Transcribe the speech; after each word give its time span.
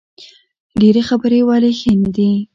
ډیرې 0.79 1.01
خبرې 1.09 1.39
ولې 1.49 1.71
ښې 1.79 1.93
نه 2.01 2.09
دي؟ 2.15 2.31